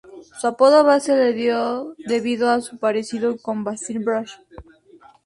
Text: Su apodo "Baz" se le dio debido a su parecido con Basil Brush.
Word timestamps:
Su 0.39 0.47
apodo 0.47 0.83
"Baz" 0.83 1.03
se 1.03 1.15
le 1.15 1.31
dio 1.31 1.93
debido 2.07 2.49
a 2.49 2.59
su 2.61 2.79
parecido 2.79 3.37
con 3.37 3.63
Basil 3.63 3.99
Brush. 3.99 4.31